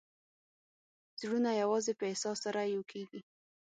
زړونه 1.21 1.51
یوازې 1.61 1.91
په 1.99 2.03
احساس 2.11 2.37
سره 2.45 2.59
یو 2.73 2.81
کېږي. 2.91 3.21